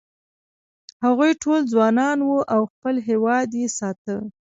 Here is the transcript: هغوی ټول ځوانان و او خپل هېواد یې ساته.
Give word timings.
هغوی 1.05 1.31
ټول 1.43 1.59
ځوانان 1.71 2.17
و 2.23 2.31
او 2.53 2.61
خپل 2.71 2.95
هېواد 3.09 3.49
یې 3.59 3.67
ساته. 3.77 4.17